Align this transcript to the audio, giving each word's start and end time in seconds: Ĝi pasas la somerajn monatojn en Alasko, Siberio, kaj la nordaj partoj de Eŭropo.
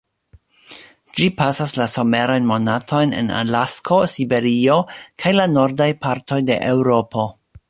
Ĝi 1.19 1.27
pasas 1.41 1.73
la 1.81 1.87
somerajn 1.97 2.49
monatojn 2.53 3.15
en 3.19 3.31
Alasko, 3.43 4.01
Siberio, 4.17 4.81
kaj 5.25 5.39
la 5.41 5.49
nordaj 5.57 5.91
partoj 6.07 6.45
de 6.51 6.61
Eŭropo. 6.77 7.33